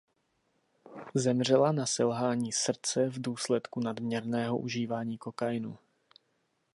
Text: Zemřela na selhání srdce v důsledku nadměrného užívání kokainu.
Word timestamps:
Zemřela 1.13 1.71
na 1.71 1.85
selhání 1.85 2.51
srdce 2.51 3.09
v 3.09 3.21
důsledku 3.21 3.79
nadměrného 3.79 4.57
užívání 4.57 5.17
kokainu. 5.17 5.77